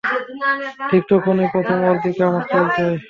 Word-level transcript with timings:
ঠিক 0.89 1.03
তখনই 1.09 1.47
প্রথম 1.53 1.77
ওর 1.83 1.97
দিকে 2.03 2.21
আমার 2.27 2.43
চোখ 2.51 2.65
যায়। 2.77 2.97